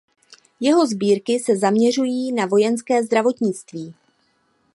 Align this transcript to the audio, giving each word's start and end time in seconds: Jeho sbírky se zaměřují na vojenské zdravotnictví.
Jeho 0.59 0.87
sbírky 0.87 1.39
se 1.39 1.57
zaměřují 1.57 2.31
na 2.31 2.45
vojenské 2.45 3.03
zdravotnictví. 3.03 3.93